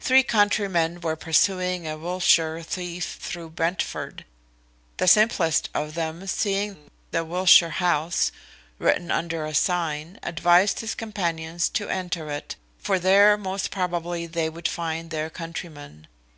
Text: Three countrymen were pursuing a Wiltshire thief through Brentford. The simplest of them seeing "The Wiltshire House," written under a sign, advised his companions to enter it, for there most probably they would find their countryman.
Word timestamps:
Three 0.00 0.22
countrymen 0.22 1.02
were 1.02 1.14
pursuing 1.14 1.86
a 1.86 1.98
Wiltshire 1.98 2.62
thief 2.62 3.18
through 3.20 3.50
Brentford. 3.50 4.24
The 4.96 5.06
simplest 5.06 5.68
of 5.74 5.92
them 5.92 6.26
seeing 6.26 6.88
"The 7.10 7.22
Wiltshire 7.22 7.74
House," 7.76 8.32
written 8.78 9.10
under 9.10 9.44
a 9.44 9.52
sign, 9.52 10.18
advised 10.22 10.80
his 10.80 10.94
companions 10.94 11.68
to 11.68 11.90
enter 11.90 12.30
it, 12.30 12.56
for 12.78 12.98
there 12.98 13.36
most 13.36 13.70
probably 13.70 14.24
they 14.24 14.48
would 14.48 14.68
find 14.68 15.10
their 15.10 15.28
countryman. 15.28 16.06